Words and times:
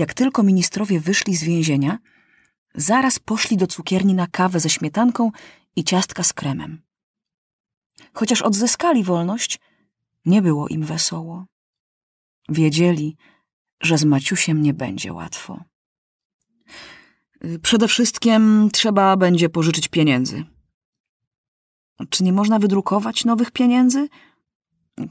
Jak 0.00 0.14
tylko 0.14 0.42
ministrowie 0.42 1.00
wyszli 1.00 1.36
z 1.36 1.44
więzienia, 1.44 1.98
zaraz 2.74 3.18
poszli 3.18 3.56
do 3.56 3.66
cukierni 3.66 4.14
na 4.14 4.26
kawę 4.26 4.60
ze 4.60 4.70
śmietanką 4.70 5.30
i 5.76 5.84
ciastka 5.84 6.22
z 6.22 6.32
kremem. 6.32 6.82
Chociaż 8.12 8.42
odzyskali 8.42 9.04
wolność, 9.04 9.60
nie 10.24 10.42
było 10.42 10.68
im 10.68 10.82
wesoło. 10.84 11.46
Wiedzieli, 12.48 13.16
że 13.80 13.98
z 13.98 14.04
Maciusiem 14.04 14.62
nie 14.62 14.74
będzie 14.74 15.12
łatwo. 15.12 15.64
Przede 17.62 17.88
wszystkim 17.88 18.68
trzeba 18.72 19.16
będzie 19.16 19.48
pożyczyć 19.48 19.88
pieniędzy. 19.88 20.44
Czy 22.10 22.24
nie 22.24 22.32
można 22.32 22.58
wydrukować 22.58 23.24
nowych 23.24 23.50
pieniędzy? 23.50 24.08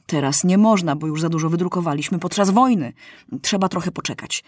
Teraz 0.06 0.44
nie 0.44 0.58
można, 0.58 0.96
bo 0.96 1.08
już 1.08 1.22
za 1.22 1.30
dużo 1.30 1.50
wydrukowaliśmy 1.50 2.20
podczas 2.20 2.50
wojny. 2.50 2.94
Trzeba 3.42 3.70
trochę 3.70 3.92
poczekać. 3.92 4.44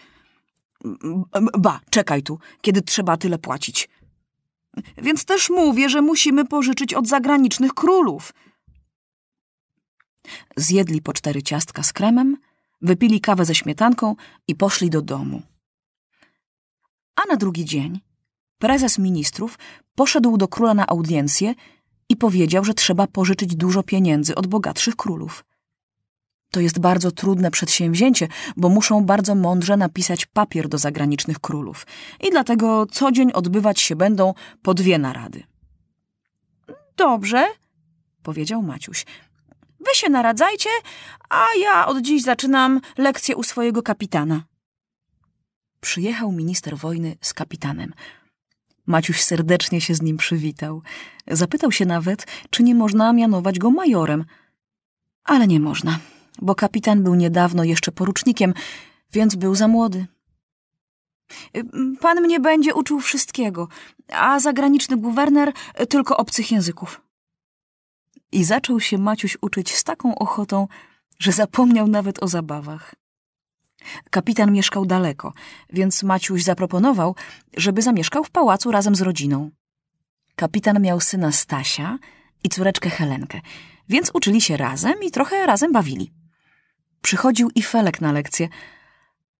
Ba, 1.58 1.80
czekaj 1.90 2.22
tu, 2.22 2.38
kiedy 2.60 2.82
trzeba 2.82 3.16
tyle 3.16 3.38
płacić. 3.38 3.88
Więc 4.96 5.24
też 5.24 5.50
mówię, 5.50 5.88
że 5.88 6.02
musimy 6.02 6.44
pożyczyć 6.44 6.94
od 6.94 7.08
zagranicznych 7.08 7.74
królów. 7.74 8.32
Zjedli 10.56 11.02
po 11.02 11.12
cztery 11.12 11.42
ciastka 11.42 11.82
z 11.82 11.92
kremem, 11.92 12.36
wypili 12.82 13.20
kawę 13.20 13.44
ze 13.44 13.54
śmietanką 13.54 14.16
i 14.48 14.54
poszli 14.54 14.90
do 14.90 15.02
domu. 15.02 15.42
A 17.16 17.26
na 17.28 17.36
drugi 17.36 17.64
dzień 17.64 18.00
prezes 18.58 18.98
ministrów 18.98 19.58
poszedł 19.94 20.36
do 20.36 20.48
króla 20.48 20.74
na 20.74 20.86
audiencję 20.86 21.54
i 22.08 22.16
powiedział, 22.16 22.64
że 22.64 22.74
trzeba 22.74 23.06
pożyczyć 23.06 23.56
dużo 23.56 23.82
pieniędzy 23.82 24.34
od 24.34 24.46
bogatszych 24.46 24.96
królów. 24.96 25.44
To 26.52 26.60
jest 26.60 26.78
bardzo 26.78 27.10
trudne 27.10 27.50
przedsięwzięcie, 27.50 28.28
bo 28.56 28.68
muszą 28.68 29.04
bardzo 29.04 29.34
mądrze 29.34 29.76
napisać 29.76 30.26
papier 30.26 30.68
do 30.68 30.78
zagranicznych 30.78 31.38
królów 31.38 31.86
i 32.20 32.30
dlatego 32.30 32.86
co 32.86 33.12
dzień 33.12 33.32
odbywać 33.32 33.80
się 33.80 33.96
będą 33.96 34.34
po 34.62 34.74
dwie 34.74 34.98
narady. 34.98 35.42
Dobrze, 36.96 37.46
powiedział 38.22 38.62
Maciuś. 38.62 39.04
Wy 39.80 39.94
się 39.94 40.10
naradzajcie, 40.10 40.70
a 41.30 41.46
ja 41.60 41.86
od 41.86 42.02
dziś 42.02 42.22
zaczynam 42.22 42.80
lekcję 42.98 43.36
u 43.36 43.42
swojego 43.42 43.82
kapitana. 43.82 44.44
Przyjechał 45.80 46.32
minister 46.32 46.76
wojny 46.76 47.16
z 47.20 47.34
kapitanem. 47.34 47.92
Maciuś 48.86 49.22
serdecznie 49.22 49.80
się 49.80 49.94
z 49.94 50.02
nim 50.02 50.16
przywitał. 50.16 50.82
Zapytał 51.26 51.72
się 51.72 51.86
nawet, 51.86 52.26
czy 52.50 52.62
nie 52.62 52.74
można 52.74 53.12
mianować 53.12 53.58
go 53.58 53.70
majorem. 53.70 54.24
Ale 55.24 55.46
nie 55.46 55.60
można, 55.60 55.98
bo 56.40 56.54
kapitan 56.54 57.02
był 57.02 57.14
niedawno 57.14 57.64
jeszcze 57.64 57.92
porucznikiem, 57.92 58.54
więc 59.12 59.36
był 59.36 59.54
za 59.54 59.68
młody. 59.68 60.06
Pan 62.00 62.20
mnie 62.20 62.40
będzie 62.40 62.74
uczył 62.74 63.00
wszystkiego, 63.00 63.68
a 64.12 64.40
zagraniczny 64.40 64.96
guwerner 64.96 65.52
tylko 65.88 66.16
obcych 66.16 66.52
języków. 66.52 67.00
I 68.32 68.44
zaczął 68.44 68.80
się 68.80 68.98
Maciuś 68.98 69.38
uczyć 69.40 69.74
z 69.74 69.84
taką 69.84 70.14
ochotą, 70.14 70.68
że 71.18 71.32
zapomniał 71.32 71.88
nawet 71.88 72.22
o 72.22 72.28
zabawach. 72.28 72.94
Kapitan 74.10 74.52
mieszkał 74.52 74.86
daleko, 74.86 75.32
więc 75.72 76.02
Maciuś 76.02 76.42
zaproponował, 76.42 77.14
żeby 77.56 77.82
zamieszkał 77.82 78.24
w 78.24 78.30
pałacu 78.30 78.70
razem 78.70 78.94
z 78.94 79.00
rodziną. 79.00 79.50
Kapitan 80.34 80.82
miał 80.82 81.00
syna 81.00 81.32
Stasia 81.32 81.98
i 82.44 82.48
córeczkę 82.48 82.90
Helenkę, 82.90 83.40
więc 83.88 84.10
uczyli 84.14 84.40
się 84.40 84.56
razem 84.56 84.94
i 85.02 85.10
trochę 85.10 85.46
razem 85.46 85.72
bawili. 85.72 86.21
Przychodził 87.02 87.50
i 87.54 87.62
Felek 87.62 88.00
na 88.00 88.12
lekcje, 88.12 88.48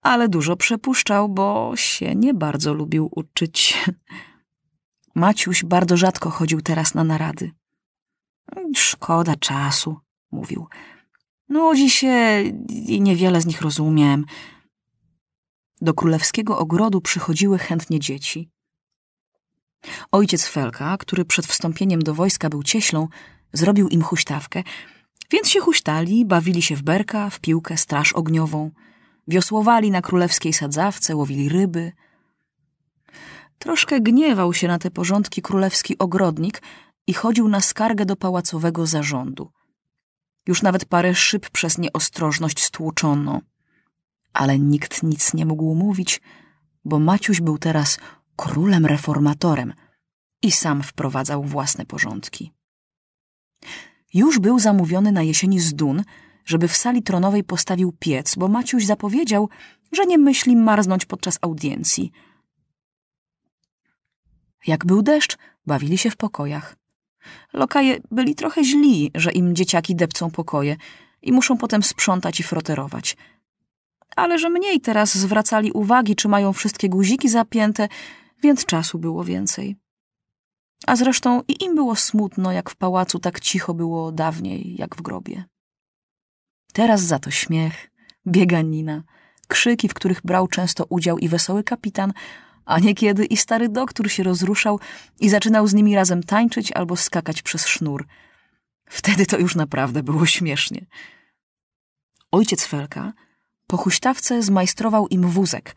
ale 0.03 0.29
dużo 0.29 0.57
przepuszczał, 0.57 1.29
bo 1.29 1.73
się 1.77 2.15
nie 2.15 2.35
bardzo 2.35 2.75
lubił 2.75 3.09
uczyć. 3.11 3.79
Maciuś 5.15 5.65
bardzo 5.65 5.97
rzadko 5.97 6.31
chodził 6.31 6.61
teraz 6.61 6.95
na 6.95 7.05
narady. 7.05 7.51
Szkoda 8.77 9.37
czasu, 9.37 10.01
mówił. 10.31 10.67
Nudzi 11.49 11.91
się 11.91 12.43
i 12.69 13.01
niewiele 13.01 13.41
z 13.41 13.47
nich 13.47 13.61
rozumiem. 13.61 14.25
Do 15.81 15.95
królewskiego 15.95 16.59
ogrodu 16.59 17.01
przychodziły 17.01 17.59
chętnie 17.59 18.01
dzieci. 18.01 18.51
Ojciec 20.12 20.47
Felka, 20.47 20.97
który 20.97 21.25
przed 21.25 21.47
wstąpieniem 21.47 22.03
do 22.03 22.15
wojska 22.15 22.49
był 22.49 22.62
cieślą, 22.62 23.09
zrobił 23.53 23.89
im 23.89 24.03
huśtawkę, 24.03 24.62
więc 25.32 25.48
się 25.48 25.60
huśtali, 25.60 26.25
bawili 26.25 26.62
się 26.62 26.76
w 26.76 26.82
berka, 26.82 27.31
w 27.31 27.41
piłkę, 27.41 27.76
straż 27.76 28.12
ogniową, 28.12 28.70
wiosłowali 29.28 29.91
na 29.91 30.03
królewskiej 30.03 30.53
sadzawce, 30.53 31.16
łowili 31.16 31.48
ryby. 31.48 31.93
Troszkę 33.59 34.00
gniewał 34.00 34.54
się 34.54 34.69
na 34.69 34.78
te 34.78 34.91
porządki 34.91 35.42
królewski 35.42 35.98
ogrodnik 35.98 36.62
i 37.06 37.15
chodził 37.15 37.48
na 37.48 37.60
skargę 37.60 38.04
do 38.04 38.16
pałacowego 38.16 38.87
zarządu– 38.87 39.50
już 40.47 40.62
nawet 40.62 40.84
parę 40.84 41.15
szyb 41.15 41.50
przez 41.50 41.78
nieostrożność 41.78 42.65
stłuczono. 42.65 43.41
Ale 44.32 44.59
nikt 44.59 45.03
nic 45.03 45.34
nie 45.34 45.47
mógł 45.47 45.75
mówić, 45.75 46.21
bo 46.84 46.98
Maciuś 46.98 47.41
był 47.41 47.59
teraz 47.59 47.98
królem 48.37 48.87
reformatorem 48.87 49.75
i 50.42 50.53
sam 50.53 50.82
wprowadzał 50.82 51.44
własne 51.44 51.87
porządki. 51.87 52.53
Już 54.15 54.39
był 54.39 54.59
zamówiony 54.59 55.12
na 55.12 55.23
jesieni 55.23 55.61
z 55.61 55.75
Dun, 55.75 56.03
żeby 56.45 56.69
w 56.69 56.77
sali 56.77 57.03
tronowej 57.03 57.45
postawił 57.45 57.93
piec, 57.99 58.34
bo 58.37 58.49
Maciuś 58.49 58.84
zapowiedział, 58.84 59.49
że 59.93 60.06
nie 60.06 60.19
myśli 60.19 60.56
marznąć 60.56 61.05
podczas 61.05 61.39
audiencji. 61.41 62.12
Jak 64.67 64.87
był 64.87 65.03
deszcz, 65.03 65.37
bawili 65.67 65.99
się 65.99 66.11
w 66.11 66.17
pokojach. 66.17 66.77
Lokaje 67.53 68.01
byli 68.11 68.34
trochę 68.34 68.65
źli, 68.65 69.11
że 69.15 69.33
im 69.33 69.55
dzieciaki 69.55 69.97
depcą 69.97 70.31
pokoje 70.31 70.77
i 71.22 71.33
muszą 71.33 71.59
potem 71.59 71.83
sprzątać 71.83 72.41
i 72.41 72.43
froterować. 72.43 73.17
Ale 74.17 74.39
że 74.39 74.51
mniej 74.51 74.81
teraz 74.81 75.15
zwracali 75.15 75.72
uwagi, 75.72 76.17
czy 76.17 76.28
mają 76.28 76.53
wszystkie 76.53 76.89
guziki 76.89 77.28
zapięte, 77.28 77.89
więc 78.43 78.65
czasu 78.65 78.99
było 78.99 79.25
więcej. 79.25 79.81
A 80.87 80.97
zresztą 80.97 81.43
i 81.48 81.65
im 81.65 81.75
było 81.75 81.97
smutno, 81.97 82.53
jak 82.53 82.70
w 82.70 82.76
pałacu 82.76 83.19
tak 83.19 83.41
cicho 83.41 83.75
było 83.75 84.12
dawniej, 84.12 84.76
jak 84.76 84.97
w 84.97 85.03
grobie. 85.03 85.44
Teraz 86.72 87.00
za 87.00 87.19
to 87.19 87.31
śmiech, 87.31 87.91
bieganina, 88.26 89.03
krzyki, 89.48 89.88
w 89.88 89.94
których 89.94 90.21
brał 90.25 90.48
często 90.48 90.84
udział 90.88 91.19
i 91.19 91.28
wesoły 91.28 91.65
kapitan, 91.65 92.12
a 92.65 92.78
niekiedy 92.78 93.25
i 93.25 93.37
stary 93.37 93.69
doktor 93.69 94.10
się 94.10 94.22
rozruszał 94.22 94.81
i 95.21 95.28
zaczynał 95.28 95.66
z 95.66 95.75
nimi 95.75 95.94
razem 95.94 96.22
tańczyć 96.22 96.72
albo 96.72 96.97
skakać 96.97 97.42
przez 97.42 97.66
sznur. 97.66 98.06
Wtedy 98.88 99.26
to 99.26 99.38
już 99.38 99.56
naprawdę 99.56 100.03
było 100.03 100.26
śmiesznie. 100.26 100.87
Ojciec 102.32 102.65
Felka 102.66 103.12
po 103.66 103.76
huśtawce 103.76 104.42
zmajstrował 104.42 105.09
im 105.09 105.28
wózek, 105.28 105.76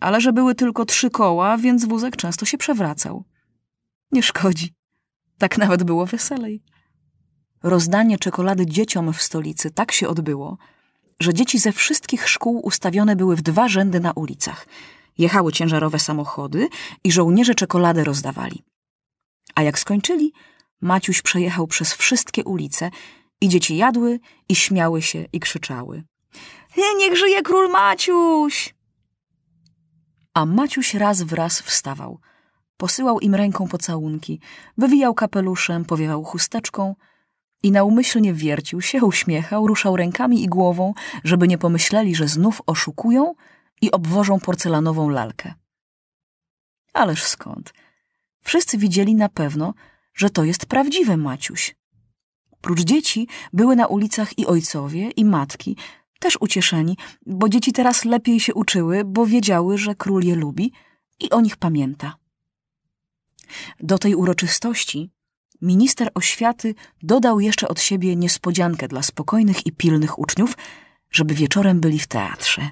ale 0.00 0.20
że 0.20 0.32
były 0.32 0.54
tylko 0.54 0.84
trzy 0.84 1.10
koła, 1.10 1.58
więc 1.58 1.84
wózek 1.84 2.16
często 2.16 2.46
się 2.46 2.58
przewracał. 2.58 3.24
Nie 4.12 4.22
szkodzi. 4.22 4.74
Tak 5.38 5.58
nawet 5.58 5.82
było 5.82 6.06
weselej. 6.06 6.62
Rozdanie 7.62 8.18
czekolady 8.18 8.66
dzieciom 8.66 9.12
w 9.12 9.22
stolicy 9.22 9.70
tak 9.70 9.92
się 9.92 10.08
odbyło, 10.08 10.58
że 11.20 11.34
dzieci 11.34 11.58
ze 11.58 11.72
wszystkich 11.72 12.28
szkół 12.28 12.60
ustawione 12.66 13.16
były 13.16 13.36
w 13.36 13.42
dwa 13.42 13.68
rzędy 13.68 14.00
na 14.00 14.12
ulicach– 14.12 14.66
Jechały 15.20 15.52
ciężarowe 15.52 15.98
samochody 15.98 16.68
i 17.04 17.12
żołnierze 17.12 17.54
czekoladę 17.54 18.04
rozdawali. 18.04 18.62
A 19.54 19.62
jak 19.62 19.78
skończyli, 19.78 20.32
Maciuś 20.80 21.22
przejechał 21.22 21.66
przez 21.66 21.94
wszystkie 21.94 22.44
ulice 22.44 22.90
i 23.40 23.48
dzieci 23.48 23.76
jadły 23.76 24.20
i 24.48 24.54
śmiały 24.56 25.02
się 25.02 25.24
i 25.32 25.40
krzyczały. 25.40 26.02
Niech 26.98 27.16
żyje 27.16 27.42
król 27.42 27.70
Maciuś! 27.70 28.74
A 30.34 30.46
Maciuś 30.46 30.94
raz 30.94 31.22
w 31.22 31.32
raz 31.32 31.60
wstawał. 31.60 32.20
Posyłał 32.80 33.20
im 33.20 33.34
ręką 33.34 33.68
pocałunki, 33.68 34.40
wywijał 34.78 35.14
kapeluszem, 35.14 35.84
powiewał 35.84 36.24
chusteczką 36.24 36.94
i 37.62 37.70
naumyślnie 37.70 38.34
wiercił 38.34 38.80
się, 38.80 39.04
uśmiechał, 39.04 39.66
ruszał 39.66 39.96
rękami 39.96 40.42
i 40.42 40.46
głową, 40.46 40.94
żeby 41.24 41.48
nie 41.48 41.58
pomyśleli, 41.58 42.14
że 42.14 42.28
znów 42.28 42.62
oszukują 42.66 43.34
i 43.82 43.90
obwożą 43.90 44.40
porcelanową 44.40 45.08
lalkę. 45.08 45.54
Ależ 46.92 47.24
skąd? 47.24 47.72
Wszyscy 48.44 48.78
widzieli 48.78 49.14
na 49.14 49.28
pewno, 49.28 49.74
że 50.14 50.30
to 50.30 50.44
jest 50.44 50.66
prawdziwy 50.66 51.16
Maciuś. 51.16 51.76
Prócz 52.60 52.80
dzieci 52.80 53.28
były 53.52 53.76
na 53.76 53.86
ulicach 53.86 54.38
i 54.38 54.46
ojcowie, 54.46 55.10
i 55.10 55.24
matki, 55.24 55.76
też 56.20 56.38
ucieszeni, 56.40 56.96
bo 57.26 57.48
dzieci 57.48 57.72
teraz 57.72 58.04
lepiej 58.04 58.40
się 58.40 58.54
uczyły, 58.54 59.04
bo 59.04 59.26
wiedziały, 59.26 59.78
że 59.78 59.94
król 59.94 60.22
je 60.22 60.34
lubi 60.34 60.72
i 61.20 61.30
o 61.30 61.40
nich 61.40 61.56
pamięta. 61.56 62.19
Do 63.80 63.98
tej 63.98 64.14
uroczystości 64.14 65.10
minister 65.62 66.10
oświaty 66.14 66.74
dodał 67.02 67.40
jeszcze 67.40 67.68
od 67.68 67.80
siebie 67.80 68.16
niespodziankę 68.16 68.88
dla 68.88 69.02
spokojnych 69.02 69.66
i 69.66 69.72
pilnych 69.72 70.18
uczniów, 70.18 70.56
żeby 71.10 71.34
wieczorem 71.34 71.80
byli 71.80 71.98
w 71.98 72.06
teatrze. 72.06 72.68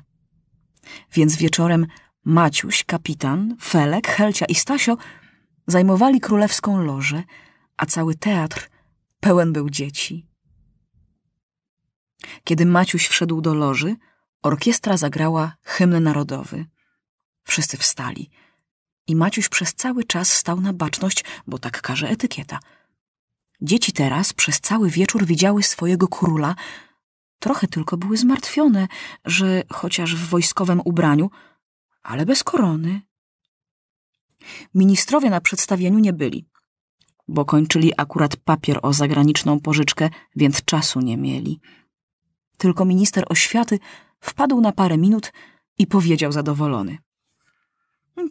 Więc 1.13 1.37
wieczorem 1.37 1.87
Maciuś, 2.25 2.85
kapitan, 2.85 3.57
Felek, 3.63 4.09
Helcia 4.09 4.47
i 4.47 4.55
Stasio 4.55 4.97
zajmowali 5.67 6.21
królewską 6.21 6.83
lożę, 6.83 7.23
a 7.77 7.87
cały 7.87 8.15
teatr 8.15 8.71
pełen 9.21 9.53
był 9.53 9.71
dzieci. 9.71 10.27
Kiedy 12.45 12.67
Maciuś 12.67 13.09
wszedł 13.09 13.41
do 13.41 13.55
loży, 13.55 13.97
orkiestra 14.43 14.97
zagrała 14.97 15.57
hymn 15.63 16.03
narodowy. 16.03 16.67
Wszyscy 17.45 17.77
wstali 17.77 18.31
i 19.09 19.17
Maciuś 19.17 19.49
przez 19.49 19.75
cały 19.75 20.05
czas 20.05 20.33
stał 20.33 20.61
na 20.61 20.73
baczność, 20.73 21.25
bo 21.47 21.59
tak 21.59 21.83
każe 21.83 22.09
etykieta. 22.09 22.59
Dzieci 23.61 23.93
teraz 23.93 24.33
przez 24.33 24.61
cały 24.61 24.91
wieczór 24.91 25.27
widziały 25.27 25.63
swojego 25.63 26.09
króla, 26.09 26.55
trochę 27.39 27.67
tylko 27.67 27.97
były 27.97 28.17
zmartwione, 28.17 28.89
że 29.25 29.63
chociaż 29.73 30.17
w 30.17 30.29
wojskowym 30.29 30.81
ubraniu, 30.85 31.31
ale 32.03 32.27
bez 32.27 32.45
korony. 32.45 33.01
Ministrowie 34.75 35.31
na 35.31 35.41
przedstawieniu 35.41 35.99
nie 35.99 36.13
byli, 36.13 36.47
bo 37.29 37.45
kończyli 37.45 37.93
akurat 37.97 38.37
papier 38.37 38.79
o 38.83 38.93
zagraniczną 38.93 39.61
pożyczkę, 39.61 40.11
więc 40.37 40.65
czasu 40.65 41.01
nie 41.01 41.17
mieli. 41.17 41.61
Tylko 42.57 42.85
minister 42.85 43.25
oświaty 43.29 43.79
wpadł 44.21 44.61
na 44.61 44.73
parę 44.73 44.99
minut 44.99 45.33
i 45.79 45.87
powiedział 45.87 46.33
zadowolony. 46.33 46.99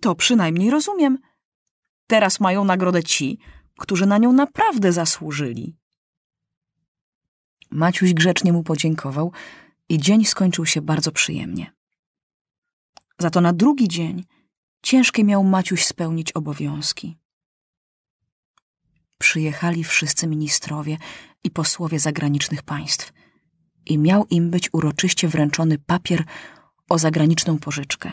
To 0.02 0.16
przynajmniej 0.16 0.70
rozumiem. 0.70 1.18
Teraz 2.08 2.40
mają 2.40 2.66
nagrodę 2.66 3.04
ci, 3.04 3.40
którzy 3.78 4.06
na 4.06 4.18
nią 4.18 4.34
naprawdę 4.34 4.92
zasłużyli. 4.92 5.78
Maciuś 7.72 8.14
grzecznie 8.14 8.54
mu 8.54 8.64
podziękował 8.64 9.32
i 9.90 9.98
dzień 9.98 10.26
skończył 10.26 10.66
się 10.66 10.82
bardzo 10.82 11.12
przyjemnie. 11.12 11.72
Za 13.20 13.30
to 13.30 13.42
na 13.42 13.54
drugi 13.54 13.88
dzień 13.88 14.24
ciężkie 14.84 15.24
miał 15.24 15.44
Maciuś 15.44 15.86
spełnić 15.86 16.32
obowiązki. 16.32 17.18
Przyjechali 19.18 19.84
wszyscy 19.84 20.28
ministrowie 20.28 20.98
i 21.44 21.52
posłowie 21.52 22.00
zagranicznych 22.00 22.64
państw 22.64 23.14
i 23.86 23.98
miał 23.98 24.26
im 24.30 24.50
być 24.50 24.70
uroczyście 24.74 25.28
wręczony 25.28 25.78
papier 25.78 26.24
o 26.90 26.98
zagraniczną 26.98 27.60
pożyczkę. 27.60 28.12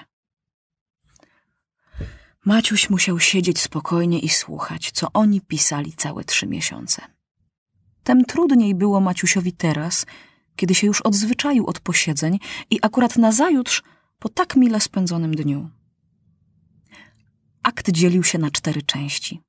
Maciuś 2.44 2.90
musiał 2.90 3.20
siedzieć 3.20 3.60
spokojnie 3.60 4.18
i 4.18 4.28
słuchać, 4.28 4.90
co 4.90 5.08
oni 5.12 5.40
pisali 5.40 5.92
całe 5.92 6.24
trzy 6.24 6.46
miesiące. 6.46 7.02
Tem 8.02 8.24
trudniej 8.24 8.74
było 8.74 9.00
Maciusiowi 9.00 9.52
teraz, 9.52 10.06
kiedy 10.56 10.74
się 10.74 10.86
już 10.86 11.00
odzwyczaił 11.00 11.66
od 11.66 11.80
posiedzeń 11.80 12.38
i 12.70 12.78
akurat 12.82 13.16
nazajutrz 13.16 13.82
po 14.18 14.28
tak 14.28 14.56
mile 14.56 14.80
spędzonym 14.80 15.34
dniu. 15.34 15.70
Akt 17.62 17.90
dzielił 17.90 18.22
się 18.22 18.38
na 18.38 18.50
cztery 18.50 18.82
części. 18.82 19.40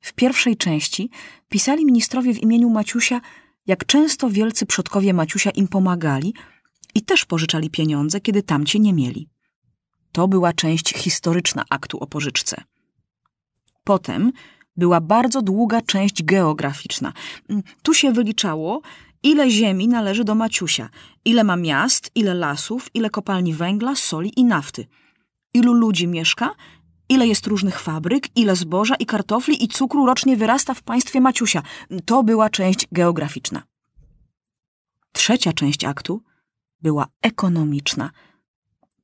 W 0.00 0.12
pierwszej 0.12 0.56
części 0.56 1.10
pisali 1.48 1.86
ministrowie 1.86 2.34
w 2.34 2.42
imieniu 2.42 2.70
Maciusia, 2.70 3.20
jak 3.66 3.86
często 3.86 4.30
wielcy 4.30 4.66
przodkowie 4.66 5.14
Maciusia 5.14 5.50
im 5.50 5.68
pomagali 5.68 6.34
i 6.94 7.02
też 7.02 7.24
pożyczali 7.24 7.70
pieniądze, 7.70 8.20
kiedy 8.20 8.42
tamci 8.42 8.80
nie 8.80 8.92
mieli. 8.92 9.28
To 10.16 10.28
była 10.28 10.52
część 10.52 10.94
historyczna 10.94 11.64
aktu 11.70 11.98
o 11.98 12.06
pożyczce. 12.06 12.64
Potem 13.84 14.32
była 14.76 15.00
bardzo 15.00 15.42
długa 15.42 15.82
część 15.82 16.22
geograficzna. 16.22 17.12
Tu 17.82 17.94
się 17.94 18.12
wyliczało, 18.12 18.80
ile 19.22 19.50
ziemi 19.50 19.88
należy 19.88 20.24
do 20.24 20.34
Maciusia, 20.34 20.88
ile 21.24 21.44
ma 21.44 21.56
miast, 21.56 22.10
ile 22.14 22.34
lasów, 22.34 22.90
ile 22.94 23.10
kopalni 23.10 23.54
węgla, 23.54 23.94
soli 23.94 24.32
i 24.36 24.44
nafty, 24.44 24.86
ilu 25.54 25.72
ludzi 25.72 26.06
mieszka, 26.06 26.50
ile 27.08 27.26
jest 27.26 27.46
różnych 27.46 27.80
fabryk, 27.80 28.28
ile 28.36 28.56
zboża 28.56 28.94
i 28.94 29.06
kartofli 29.06 29.64
i 29.64 29.68
cukru 29.68 30.06
rocznie 30.06 30.36
wyrasta 30.36 30.74
w 30.74 30.82
państwie 30.82 31.20
Maciusia. 31.20 31.62
To 32.04 32.22
była 32.22 32.50
część 32.50 32.86
geograficzna. 32.92 33.62
Trzecia 35.12 35.52
część 35.52 35.84
aktu 35.84 36.22
była 36.82 37.06
ekonomiczna– 37.22 38.10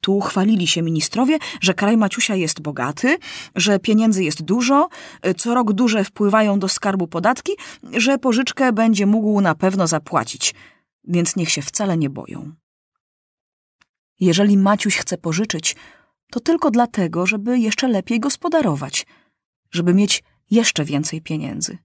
tu 0.02 0.20
chwalili 0.20 0.66
się 0.66 0.82
ministrowie, 0.82 1.38
że 1.60 1.75
kraj 1.75 1.96
Maciusia 1.96 2.34
jest 2.34 2.60
bogaty, 2.60 3.19
że 3.54 3.78
pieniędzy 3.78 4.25
jest 4.25 4.43
dużo, 4.43 4.88
co 5.37 5.54
rok 5.54 5.72
duże 5.72 6.04
wpływają 6.04 6.58
do 6.58 6.69
skarbu 6.69 7.06
podatki, 7.06 7.52
że 7.93 8.19
pożyczkę 8.19 8.72
będzie 8.72 9.06
mógł 9.06 9.40
na 9.40 9.54
pewno 9.54 9.87
zapłacić, 9.87 10.54
więc 11.04 11.37
niech 11.37 11.50
się 11.50 11.62
wcale 11.62 11.96
nie 11.96 12.10
boją. 12.10 12.52
Jeżeli 14.20 14.58
Maciuś 14.58 14.96
chce 14.96 15.19
pożyczyć, 15.19 15.76
to 16.31 16.40
tylko 16.40 16.70
dlatego, 16.70 17.26
żeby 17.26 17.58
jeszcze 17.58 17.88
lepiej 17.88 18.20
gospodarować, 18.20 19.06
żeby 19.70 19.94
mieć 19.94 20.22
jeszcze 20.50 20.84
więcej 20.84 21.20
pieniędzy. 21.20 21.78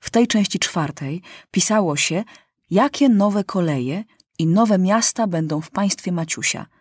W 0.00 0.10
tej 0.10 0.26
części 0.26 0.58
czwartej 0.58 1.22
pisało 1.50 1.96
się, 1.96 2.24
jakie 2.70 3.08
nowe 3.08 3.44
koleje 3.44 4.04
i 4.38 4.46
nowe 4.46 4.78
miasta 4.78 5.26
będą 5.26 5.60
w 5.60 5.70
państwie 5.70 6.12
Maciusia– 6.12 6.66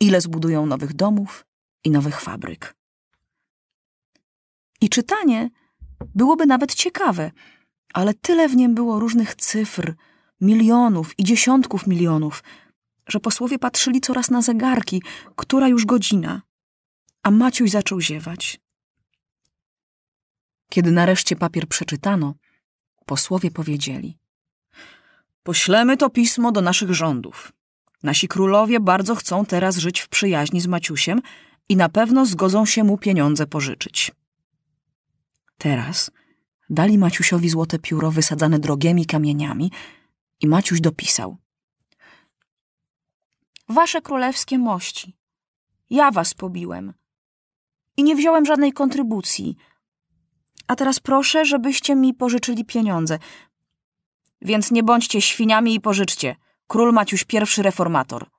ile 0.00 0.20
zbudują 0.20 0.66
nowych 0.66 0.94
domów 0.94 1.46
i 1.84 1.90
nowych 1.90 2.20
fabryk. 2.20 2.74
I 4.80 4.88
czytanie 4.88 5.50
byłoby 6.14 6.46
nawet 6.46 6.74
ciekawe, 6.74 7.30
ale 7.94 8.14
tyle 8.14 8.48
w 8.48 8.56
nim 8.56 8.74
było 8.74 8.98
różnych 9.00 9.34
cyfr, 9.34 9.94
milionów 10.40 11.18
i 11.18 11.24
dziesiątków 11.24 11.86
milionów, 11.86 12.42
że 13.08 13.20
posłowie 13.20 13.58
patrzyli 13.58 14.00
coraz 14.00 14.30
na 14.30 14.42
zegarki, 14.42 15.02
która 15.36 15.68
już 15.68 15.86
godzina, 15.86 16.42
a 17.22 17.30
Maciuś 17.30 17.70
zaczął 17.70 18.00
ziewać. 18.00 18.60
Kiedy 20.70 20.90
nareszcie 20.90 21.36
papier 21.36 21.68
przeczytano, 21.68 22.34
posłowie 23.06 23.50
powiedzieli: 23.50 24.18
Poślemy 25.42 25.96
to 25.96 26.10
pismo 26.10 26.52
do 26.52 26.60
naszych 26.60 26.94
rządów. 26.94 27.52
Nasi 28.02 28.28
królowie 28.28 28.80
bardzo 28.80 29.14
chcą 29.14 29.46
teraz 29.46 29.76
żyć 29.76 30.00
w 30.00 30.08
przyjaźni 30.08 30.60
z 30.60 30.66
Maciusiem 30.66 31.20
i 31.68 31.76
na 31.76 31.88
pewno 31.88 32.26
zgodzą 32.26 32.66
się 32.66 32.84
mu 32.84 32.98
pieniądze 32.98 33.46
pożyczyć. 33.46 34.12
Teraz 35.58 36.10
dali 36.70 36.98
Maciusiowi 36.98 37.48
złote 37.48 37.78
pióro 37.78 38.10
wysadzane 38.10 38.58
drogimi 38.58 39.06
kamieniami 39.06 39.72
i 40.40 40.46
Maciuś 40.46 40.80
dopisał. 40.80 41.36
Wasze 43.68 44.02
królewskie 44.02 44.58
mości, 44.58 45.16
ja 45.90 46.10
was 46.10 46.34
pobiłem 46.34 46.94
i 47.96 48.02
nie 48.02 48.16
wziąłem 48.16 48.46
żadnej 48.46 48.72
kontrybucji. 48.72 49.56
A 50.66 50.76
teraz 50.76 51.00
proszę, 51.00 51.44
żebyście 51.44 51.96
mi 51.96 52.14
pożyczyli 52.14 52.64
pieniądze. 52.64 53.18
Więc 54.42 54.70
nie 54.70 54.82
bądźcie 54.82 55.20
świniami 55.20 55.74
i 55.74 55.80
pożyczcie– 55.80 56.36
Król 56.70 56.92
Maciuś 56.92 57.24
I 57.32 57.62
reformator. 57.62 58.29